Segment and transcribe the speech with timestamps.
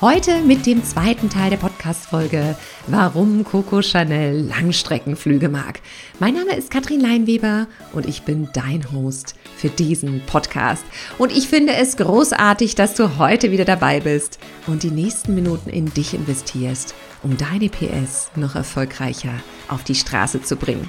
[0.00, 2.54] Heute mit dem zweiten Teil der Podcast-Folge,
[2.86, 5.80] warum Coco Chanel Langstreckenflüge mag.
[6.20, 10.84] Mein Name ist Katrin Leinweber und ich bin dein Host für diesen Podcast.
[11.18, 15.68] Und ich finde es großartig, dass du heute wieder dabei bist und die nächsten Minuten
[15.68, 19.32] in dich investierst, um deine PS noch erfolgreicher
[19.66, 20.88] auf die Straße zu bringen.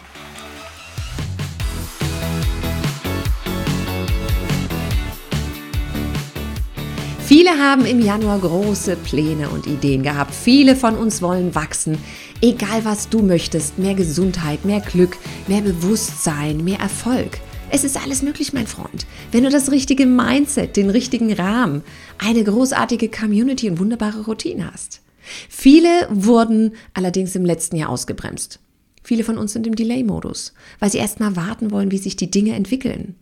[7.29, 10.33] Viele haben im Januar große Pläne und Ideen gehabt.
[10.33, 11.99] Viele von uns wollen wachsen.
[12.41, 15.15] Egal was du möchtest, mehr Gesundheit, mehr Glück,
[15.47, 17.37] mehr Bewusstsein, mehr Erfolg.
[17.69, 19.05] Es ist alles möglich, mein Freund.
[19.31, 21.83] Wenn du das richtige Mindset, den richtigen Rahmen,
[22.17, 25.01] eine großartige Community und wunderbare Routine hast.
[25.49, 28.59] Viele wurden allerdings im letzten Jahr ausgebremst.
[29.03, 32.31] Viele von uns sind im Delay-Modus, weil sie erst mal warten wollen, wie sich die
[32.31, 33.17] Dinge entwickeln.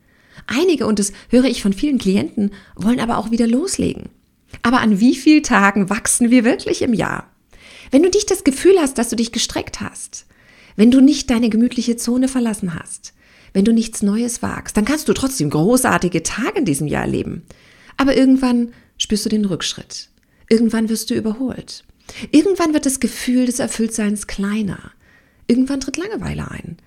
[0.47, 4.09] Einige, und das höre ich von vielen Klienten, wollen aber auch wieder loslegen.
[4.63, 7.29] Aber an wie vielen Tagen wachsen wir wirklich im Jahr?
[7.91, 10.25] Wenn du dich das Gefühl hast, dass du dich gestreckt hast,
[10.75, 13.13] wenn du nicht deine gemütliche Zone verlassen hast,
[13.53, 17.43] wenn du nichts Neues wagst, dann kannst du trotzdem großartige Tage in diesem Jahr erleben.
[17.97, 20.09] Aber irgendwann spürst du den Rückschritt.
[20.49, 21.83] Irgendwann wirst du überholt.
[22.31, 24.91] Irgendwann wird das Gefühl des Erfülltseins kleiner.
[25.47, 26.77] Irgendwann tritt Langeweile ein.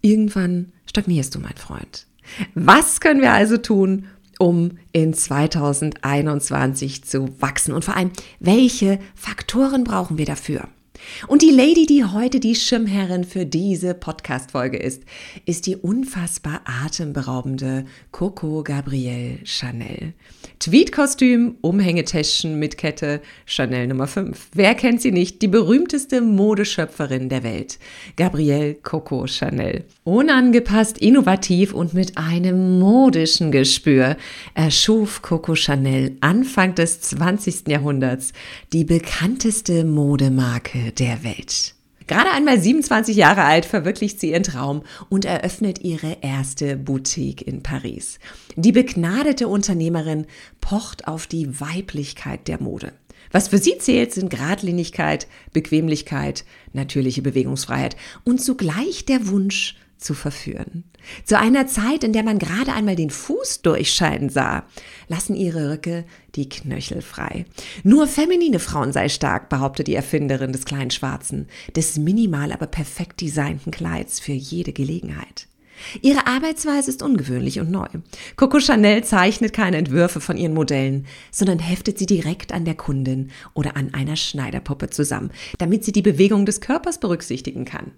[0.00, 2.06] Irgendwann stagnierst du, mein Freund.
[2.54, 4.06] Was können wir also tun,
[4.38, 7.72] um in 2021 zu wachsen?
[7.74, 10.68] Und vor allem, welche Faktoren brauchen wir dafür?
[11.28, 15.02] Und die Lady, die heute die Schirmherrin für diese Podcast-Folge ist,
[15.46, 20.14] ist die unfassbar atemberaubende Coco Gabrielle Chanel.
[20.58, 24.48] Tweedkostüm, Umhängetäschchen mit Kette, Chanel Nummer 5.
[24.52, 25.40] Wer kennt sie nicht?
[25.40, 27.78] Die berühmteste Modeschöpferin der Welt.
[28.16, 29.84] Gabrielle Coco Chanel.
[30.04, 34.16] Unangepasst, innovativ und mit einem modischen Gespür
[34.54, 37.68] erschuf Coco Chanel Anfang des 20.
[37.68, 38.32] Jahrhunderts
[38.72, 41.74] die bekannteste Modemarke der Welt.
[42.06, 47.62] Gerade einmal 27 Jahre alt verwirklicht sie ihren Traum und eröffnet ihre erste Boutique in
[47.62, 48.18] Paris.
[48.56, 50.26] Die begnadete Unternehmerin
[50.60, 52.92] pocht auf die Weiblichkeit der Mode.
[53.30, 60.84] Was für sie zählt, sind Gradlinigkeit, Bequemlichkeit, natürliche Bewegungsfreiheit und zugleich der Wunsch, zu verführen.
[61.24, 64.64] Zu einer Zeit, in der man gerade einmal den Fuß durchscheinen sah,
[65.08, 67.46] lassen ihre Röcke die Knöchel frei.
[67.82, 73.20] Nur feminine Frauen sei stark, behauptet die Erfinderin des kleinen Schwarzen, des minimal aber perfekt
[73.20, 75.46] designten Kleids für jede Gelegenheit.
[76.02, 77.86] Ihre Arbeitsweise ist ungewöhnlich und neu.
[78.36, 83.30] Coco Chanel zeichnet keine Entwürfe von ihren Modellen, sondern heftet sie direkt an der Kundin
[83.54, 87.92] oder an einer Schneiderpuppe zusammen, damit sie die Bewegung des Körpers berücksichtigen kann.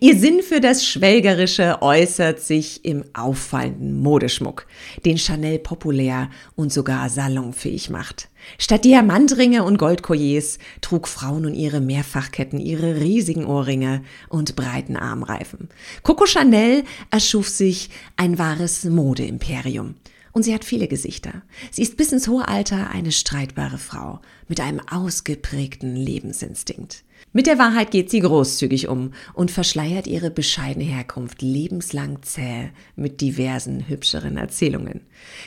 [0.00, 4.66] Ihr Sinn für das Schwelgerische äußert sich im auffallenden Modeschmuck,
[5.04, 8.29] den Chanel populär und sogar salonfähig macht.
[8.58, 15.68] Statt Diamantringe und Goldkolliers trug Frau nun ihre Mehrfachketten, ihre riesigen Ohrringe und breiten Armreifen.
[16.02, 19.94] Coco Chanel erschuf sich ein wahres Modeimperium.
[20.32, 21.42] Und sie hat viele Gesichter.
[21.70, 27.02] Sie ist bis ins hohe Alter eine streitbare Frau mit einem ausgeprägten Lebensinstinkt.
[27.32, 33.20] Mit der Wahrheit geht sie großzügig um und verschleiert ihre bescheidene Herkunft lebenslang zäh mit
[33.20, 35.02] diversen hübscheren Erzählungen.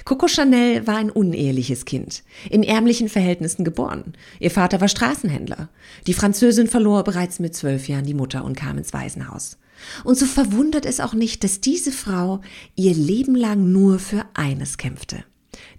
[0.05, 4.13] Coco Chanel war ein uneheliches Kind, in ärmlichen Verhältnissen geboren.
[4.39, 5.67] Ihr Vater war Straßenhändler.
[6.07, 9.57] Die Französin verlor bereits mit zwölf Jahren die Mutter und kam ins Waisenhaus.
[10.05, 12.39] Und so verwundert es auch nicht, dass diese Frau
[12.75, 15.25] ihr Leben lang nur für eines kämpfte.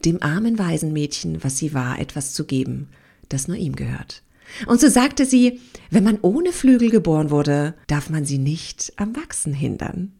[0.04, 2.88] Dem armen Waisenmädchen, was sie war, etwas zu geben,
[3.31, 4.23] das nur ihm gehört.
[4.66, 5.60] Und so sagte sie,
[5.91, 10.13] wenn man ohne Flügel geboren wurde, darf man sie nicht am Wachsen hindern.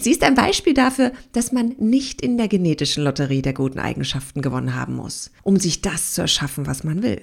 [0.00, 4.42] Sie ist ein Beispiel dafür, dass man nicht in der genetischen Lotterie der guten Eigenschaften
[4.42, 7.20] gewonnen haben muss, um sich das zu erschaffen, was man will.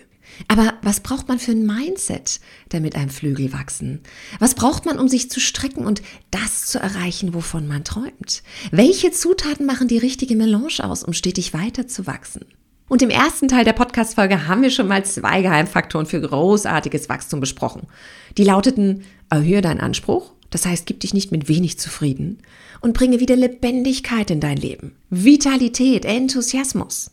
[0.48, 2.40] Aber was braucht man für ein Mindset,
[2.70, 4.02] damit einem Flügel wachsen?
[4.40, 6.02] Was braucht man, um sich zu strecken und
[6.32, 8.44] das zu erreichen, wovon man träumt?
[8.72, 12.46] Welche Zutaten machen die richtige Melange aus, um stetig weiter zu wachsen?
[12.88, 17.40] Und im ersten Teil der Podcast-Folge haben wir schon mal zwei Geheimfaktoren für großartiges Wachstum
[17.40, 17.88] besprochen.
[18.38, 22.40] Die lauteten, erhöhe deinen Anspruch, das heißt, gib dich nicht mit wenig zufrieden
[22.82, 24.96] und bringe wieder Lebendigkeit in dein Leben.
[25.10, 27.12] Vitalität, Enthusiasmus.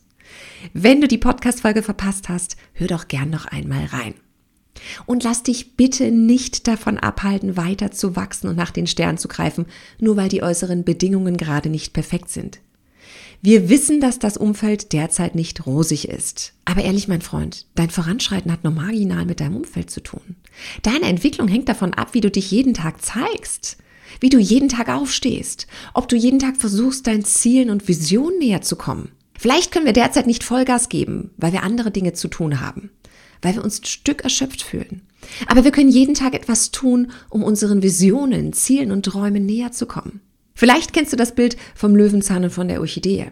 [0.73, 4.13] Wenn du die Podcast-Folge verpasst hast, hör doch gern noch einmal rein.
[5.05, 9.27] Und lass dich bitte nicht davon abhalten, weiter zu wachsen und nach den Sternen zu
[9.27, 9.65] greifen,
[9.99, 12.59] nur weil die äußeren Bedingungen gerade nicht perfekt sind.
[13.41, 16.53] Wir wissen, dass das Umfeld derzeit nicht rosig ist.
[16.63, 20.37] Aber ehrlich, mein Freund, dein Voranschreiten hat nur marginal mit deinem Umfeld zu tun.
[20.81, 23.77] Deine Entwicklung hängt davon ab, wie du dich jeden Tag zeigst,
[24.21, 28.61] wie du jeden Tag aufstehst, ob du jeden Tag versuchst, deinen Zielen und Visionen näher
[28.61, 29.11] zu kommen.
[29.37, 32.91] Vielleicht können wir derzeit nicht Vollgas geben, weil wir andere Dinge zu tun haben,
[33.41, 35.01] weil wir uns ein Stück erschöpft fühlen.
[35.47, 39.85] Aber wir können jeden Tag etwas tun, um unseren Visionen, Zielen und Träumen näher zu
[39.85, 40.21] kommen.
[40.63, 43.31] Vielleicht kennst du das Bild vom Löwenzahn und von der Orchidee.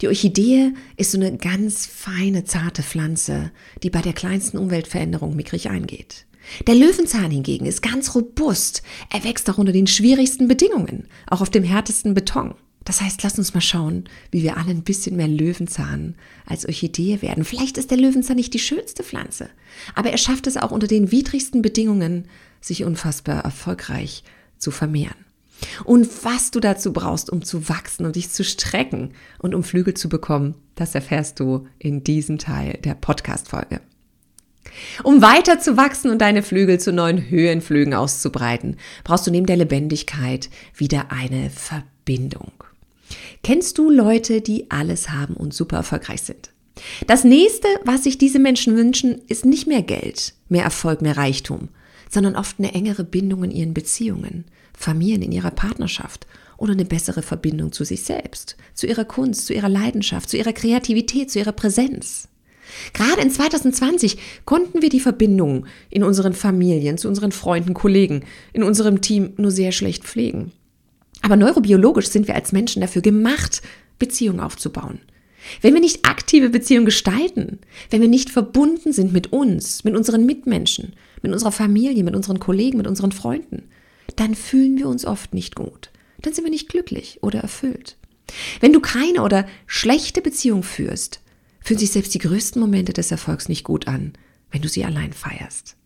[0.00, 3.52] Die Orchidee ist so eine ganz feine, zarte Pflanze,
[3.84, 6.26] die bei der kleinsten Umweltveränderung mickrig eingeht.
[6.66, 8.82] Der Löwenzahn hingegen ist ganz robust.
[9.08, 12.56] Er wächst auch unter den schwierigsten Bedingungen, auch auf dem härtesten Beton.
[12.84, 17.22] Das heißt, lass uns mal schauen, wie wir alle ein bisschen mehr Löwenzahn als Orchidee
[17.22, 17.44] werden.
[17.44, 19.48] Vielleicht ist der Löwenzahn nicht die schönste Pflanze,
[19.94, 22.26] aber er schafft es auch unter den widrigsten Bedingungen,
[22.60, 24.24] sich unfassbar erfolgreich
[24.58, 25.21] zu vermehren.
[25.84, 29.94] Und was du dazu brauchst, um zu wachsen und dich zu strecken und um Flügel
[29.94, 33.80] zu bekommen, das erfährst du in diesem Teil der Podcast-Folge.
[35.02, 39.56] Um weiter zu wachsen und deine Flügel zu neuen Höhenflügen auszubreiten, brauchst du neben der
[39.56, 42.52] Lebendigkeit wieder eine Verbindung.
[43.42, 46.50] Kennst du Leute, die alles haben und super erfolgreich sind?
[47.06, 51.68] Das nächste, was sich diese Menschen wünschen, ist nicht mehr Geld, mehr Erfolg, mehr Reichtum,
[52.08, 54.44] sondern oft eine engere Bindung in ihren Beziehungen,
[54.82, 56.26] Familien in ihrer Partnerschaft
[56.56, 60.52] oder eine bessere Verbindung zu sich selbst, zu ihrer Kunst, zu ihrer Leidenschaft, zu ihrer
[60.52, 62.28] Kreativität, zu ihrer Präsenz.
[62.92, 68.62] Gerade in 2020 konnten wir die Verbindung in unseren Familien, zu unseren Freunden, Kollegen, in
[68.62, 70.52] unserem Team nur sehr schlecht pflegen.
[71.20, 73.62] Aber neurobiologisch sind wir als Menschen dafür gemacht,
[73.98, 75.00] Beziehungen aufzubauen.
[75.60, 77.58] Wenn wir nicht aktive Beziehungen gestalten,
[77.90, 82.38] wenn wir nicht verbunden sind mit uns, mit unseren Mitmenschen, mit unserer Familie, mit unseren
[82.38, 83.64] Kollegen, mit unseren Freunden,
[84.20, 85.90] dann fühlen wir uns oft nicht gut.
[86.20, 87.96] Dann sind wir nicht glücklich oder erfüllt.
[88.60, 91.20] Wenn du keine oder schlechte Beziehung führst,
[91.60, 94.12] fühlen sich selbst die größten Momente des Erfolgs nicht gut an,
[94.50, 95.76] wenn du sie allein feierst.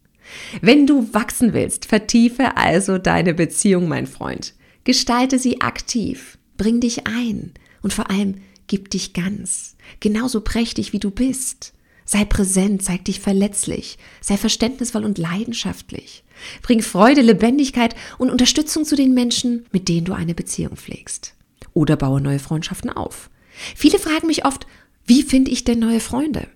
[0.61, 4.55] Wenn du wachsen willst, vertiefe also deine Beziehung, mein Freund.
[4.85, 7.53] Gestalte sie aktiv, bring dich ein
[7.83, 8.37] und vor allem
[8.67, 11.73] gib dich ganz, genauso prächtig wie du bist.
[12.07, 16.23] Sei präsent, zeig dich verletzlich, sei verständnisvoll und leidenschaftlich.
[16.63, 21.35] Bring Freude, Lebendigkeit und Unterstützung zu den Menschen, mit denen du eine Beziehung pflegst.
[21.75, 23.29] Oder baue neue Freundschaften auf.
[23.75, 24.67] Viele fragen mich oft,
[25.05, 26.47] wie finde ich denn neue Freunde?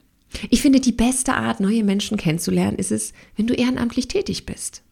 [0.50, 4.82] Ich finde, die beste Art, neue Menschen kennenzulernen, ist es, wenn du ehrenamtlich tätig bist.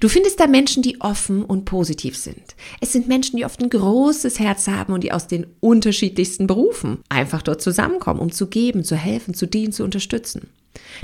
[0.00, 2.54] Du findest da Menschen, die offen und positiv sind.
[2.80, 6.98] Es sind Menschen, die oft ein großes Herz haben und die aus den unterschiedlichsten Berufen
[7.08, 10.48] einfach dort zusammenkommen, um zu geben, zu helfen, zu dienen, zu unterstützen.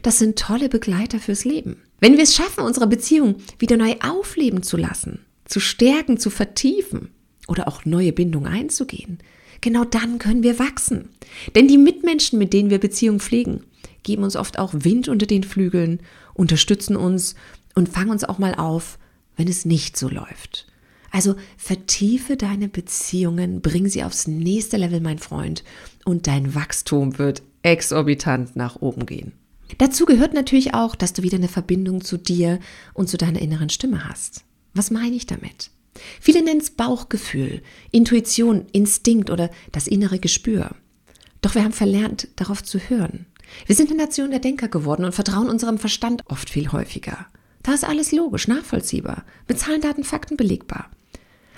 [0.02, 1.76] Das sind tolle Begleiter fürs Leben.
[2.00, 7.10] Wenn wir es schaffen, unsere Beziehung wieder neu aufleben zu lassen, zu stärken, zu vertiefen
[7.48, 9.18] oder auch neue Bindungen einzugehen,
[9.60, 11.10] genau dann können wir wachsen.
[11.54, 13.64] Denn die Mitmenschen, mit denen wir Beziehungen pflegen,
[14.02, 16.00] geben uns oft auch Wind unter den Flügeln,
[16.34, 17.34] unterstützen uns
[17.74, 18.98] und fang uns auch mal auf,
[19.36, 20.66] wenn es nicht so läuft.
[21.10, 25.64] Also vertiefe deine Beziehungen, bring sie aufs nächste Level, mein Freund,
[26.04, 29.32] und dein Wachstum wird exorbitant nach oben gehen.
[29.78, 32.58] Dazu gehört natürlich auch, dass du wieder eine Verbindung zu dir
[32.94, 34.44] und zu deiner inneren Stimme hast.
[34.74, 35.70] Was meine ich damit?
[36.20, 40.70] Viele nennen es Bauchgefühl, Intuition, Instinkt oder das innere Gespür.
[41.42, 43.26] Doch wir haben verlernt, darauf zu hören.
[43.66, 47.26] Wir sind eine Nation der Denker geworden und vertrauen unserem Verstand oft viel häufiger.
[47.62, 50.90] Da ist alles logisch, nachvollziehbar, mit Zahlen, Daten, Fakten belegbar.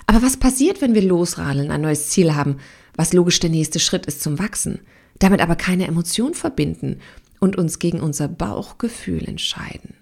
[0.05, 2.57] Aber was passiert, wenn wir losradeln, ein neues Ziel haben,
[2.95, 4.79] was logisch der nächste Schritt ist zum Wachsen,
[5.19, 6.99] damit aber keine Emotion verbinden
[7.39, 9.95] und uns gegen unser Bauchgefühl entscheiden?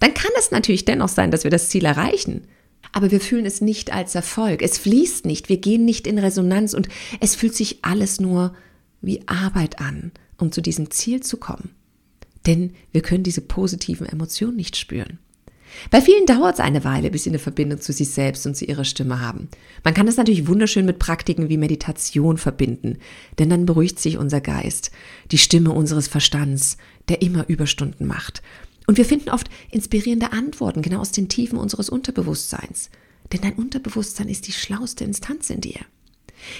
[0.00, 2.46] Dann kann es natürlich dennoch sein, dass wir das Ziel erreichen,
[2.92, 4.62] aber wir fühlen es nicht als Erfolg.
[4.62, 6.88] Es fließt nicht, wir gehen nicht in Resonanz und
[7.20, 8.54] es fühlt sich alles nur
[9.00, 11.70] wie Arbeit an, um zu diesem Ziel zu kommen.
[12.46, 15.18] Denn wir können diese positiven Emotionen nicht spüren.
[15.90, 18.64] Bei vielen dauert es eine Weile, bis sie eine Verbindung zu sich selbst und zu
[18.64, 19.48] ihrer Stimme haben.
[19.84, 22.98] Man kann das natürlich wunderschön mit Praktiken wie Meditation verbinden,
[23.38, 24.90] denn dann beruhigt sich unser Geist,
[25.30, 26.76] die Stimme unseres Verstands,
[27.08, 28.42] der immer Überstunden macht.
[28.86, 32.90] Und wir finden oft inspirierende Antworten genau aus den Tiefen unseres Unterbewusstseins.
[33.32, 35.80] Denn dein Unterbewusstsein ist die schlauste Instanz in dir.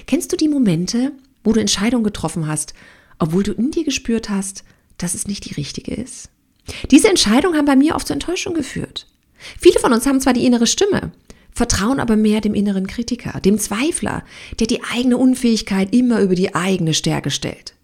[0.07, 1.13] Kennst du die Momente,
[1.45, 2.75] wo du Entscheidungen getroffen hast,
[3.19, 4.65] obwohl du in dir gespürt hast,
[5.03, 6.31] dass es nicht die richtige ist?
[6.91, 9.07] Diese Entscheidungen haben bei mir oft zur Enttäuschung geführt.
[9.59, 11.13] Viele von uns haben zwar die innere Stimme,
[11.51, 14.25] vertrauen aber mehr dem inneren Kritiker, dem Zweifler,
[14.61, 17.75] der die eigene Unfähigkeit immer über die eigene Stärke stellt.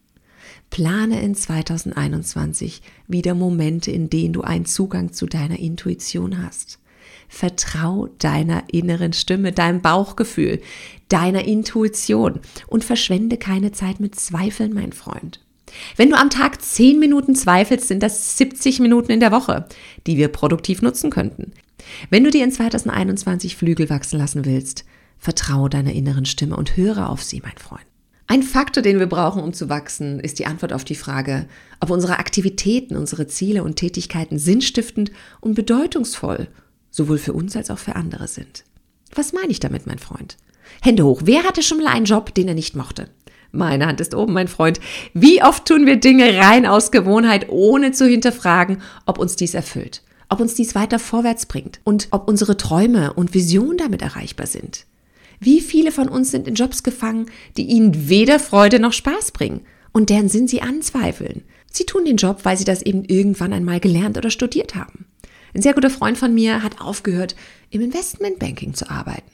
[0.71, 6.79] Plane in 2021 wieder Momente, in denen du einen Zugang zu deiner Intuition hast.
[7.29, 10.61] Vertrau deiner inneren Stimme, deinem Bauchgefühl,
[11.09, 15.41] deiner Intuition und verschwende keine Zeit mit Zweifeln, mein Freund.
[15.97, 19.67] Wenn du am Tag 10 Minuten zweifelst, sind das 70 Minuten in der Woche,
[20.07, 21.53] die wir produktiv nutzen könnten.
[22.11, 24.85] Wenn du dir in 2021 Flügel wachsen lassen willst,
[25.19, 27.85] vertraue deiner inneren Stimme und höre auf sie, mein Freund.
[28.27, 31.49] Ein Faktor, den wir brauchen, um zu wachsen, ist die Antwort auf die Frage,
[31.81, 35.11] ob unsere Aktivitäten, unsere Ziele und Tätigkeiten sinnstiftend
[35.41, 36.49] und bedeutungsvoll
[36.91, 38.65] sowohl für uns als auch für andere sind.
[39.15, 40.37] Was meine ich damit, mein Freund?
[40.83, 41.23] Hände hoch.
[41.25, 43.09] Wer hatte schon mal einen Job, den er nicht mochte?
[43.51, 44.79] Meine Hand ist oben, mein Freund.
[45.15, 50.03] Wie oft tun wir Dinge rein aus Gewohnheit, ohne zu hinterfragen, ob uns dies erfüllt,
[50.29, 54.85] ob uns dies weiter vorwärts bringt und ob unsere Träume und Visionen damit erreichbar sind.
[55.41, 57.27] Wie viele von uns sind in Jobs gefangen,
[57.57, 59.63] die ihnen weder Freude noch Spaß bringen
[59.93, 61.43] und deren Sinn sie anzweifeln?
[61.71, 65.07] Sie tun den Job, weil sie das eben irgendwann einmal gelernt oder studiert haben.
[65.55, 67.37] Ein sehr guter Freund von mir hat aufgehört,
[67.71, 69.31] im Investmentbanking zu arbeiten.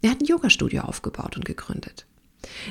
[0.00, 2.06] Er hat ein Yoga-Studio aufgebaut und gegründet.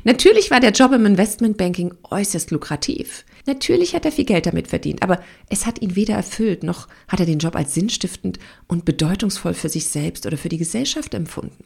[0.04, 3.26] Natürlich war der Job im Investmentbanking äußerst lukrativ.
[3.46, 7.20] Natürlich hat er viel Geld damit verdient, aber es hat ihn weder erfüllt, noch hat
[7.20, 11.64] er den Job als sinnstiftend und bedeutungsvoll für sich selbst oder für die Gesellschaft empfunden.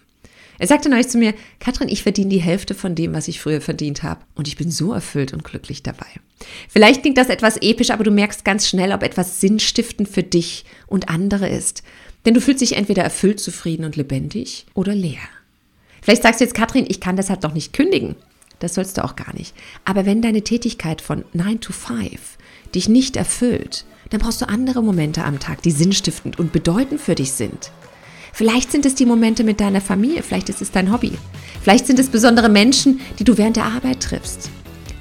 [0.57, 3.59] Er sagte neulich zu mir, Katrin, ich verdiene die Hälfte von dem, was ich früher
[3.59, 4.21] verdient habe.
[4.35, 6.07] Und ich bin so erfüllt und glücklich dabei.
[6.69, 10.63] Vielleicht klingt das etwas episch, aber du merkst ganz schnell, ob etwas sinnstiftend für dich
[10.87, 11.83] und andere ist.
[12.25, 15.19] Denn du fühlst dich entweder erfüllt, zufrieden und lebendig oder leer.
[16.05, 18.15] Vielleicht sagst du jetzt, Katrin, ich kann deshalb doch nicht kündigen.
[18.59, 19.55] Das sollst du auch gar nicht.
[19.85, 22.37] Aber wenn deine Tätigkeit von 9 to 5
[22.75, 27.15] dich nicht erfüllt, dann brauchst du andere Momente am Tag, die sinnstiftend und bedeutend für
[27.15, 27.71] dich sind.
[28.33, 31.13] Vielleicht sind es die Momente mit deiner Familie, vielleicht ist es dein Hobby.
[31.63, 34.51] Vielleicht sind es besondere Menschen, die du während der Arbeit triffst.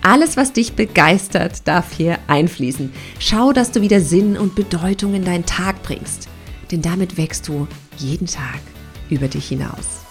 [0.00, 2.94] Alles, was dich begeistert, darf hier einfließen.
[3.18, 6.28] Schau, dass du wieder Sinn und Bedeutung in deinen Tag bringst.
[6.70, 7.68] Denn damit wächst du
[7.99, 8.61] jeden Tag
[9.11, 10.03] über dich hinaus.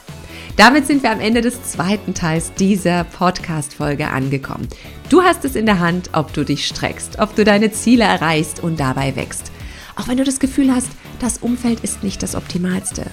[0.56, 4.68] Damit sind wir am Ende des zweiten Teils dieser Podcast-Folge angekommen.
[5.10, 8.62] Du hast es in der Hand, ob du dich streckst, ob du deine Ziele erreichst
[8.62, 9.52] und dabei wächst.
[9.96, 13.06] Auch wenn du das Gefühl hast, das Umfeld ist nicht das Optimalste.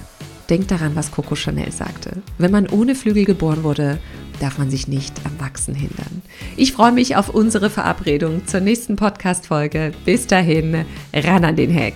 [0.51, 2.21] Denk daran, was Coco Chanel sagte.
[2.37, 3.97] Wenn man ohne Flügel geboren wurde,
[4.39, 6.21] darf man sich nicht am Wachsen hindern.
[6.57, 9.93] Ich freue mich auf unsere Verabredung zur nächsten Podcast-Folge.
[10.05, 11.93] Bis dahin, ran an den Hack.